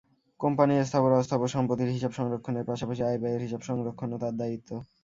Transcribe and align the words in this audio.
কোম্পানির 0.39 0.87
স্থাবর-অস্থাবর 0.87 1.53
সম্পত্তির 1.55 1.93
হিসাব 1.95 2.11
সংরক্ষণের 2.13 2.67
পাশাপাশি 2.69 3.01
আয়-ব্যয়ের 3.03 3.45
হিসাব 3.45 3.61
সংরক্ষণও 3.69 4.21
তাঁর 4.21 4.35
দায়িত্ব। 4.37 4.69